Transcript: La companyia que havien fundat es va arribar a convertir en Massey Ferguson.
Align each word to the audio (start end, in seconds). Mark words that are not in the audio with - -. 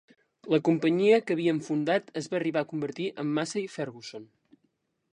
La 0.53 0.59
companyia 0.69 1.19
que 1.25 1.35
havien 1.39 1.59
fundat 1.69 2.09
es 2.23 2.31
va 2.33 2.39
arribar 2.41 2.65
a 2.65 2.69
convertir 2.75 3.13
en 3.25 3.33
Massey 3.37 3.71
Ferguson. 3.79 4.31